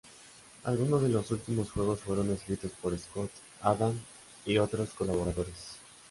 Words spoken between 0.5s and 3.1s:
Algunos de los últimos juegos fueron escritos por